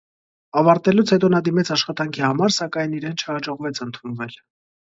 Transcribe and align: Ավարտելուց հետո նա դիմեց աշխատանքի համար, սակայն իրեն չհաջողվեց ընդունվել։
Ավարտելուց 0.61 1.13
հետո 1.15 1.29
նա 1.33 1.41
դիմեց 1.49 1.69
աշխատանքի 1.75 2.25
համար, 2.29 2.55
սակայն 2.57 2.99
իրեն 3.01 3.17
չհաջողվեց 3.23 3.87
ընդունվել։ 3.89 4.39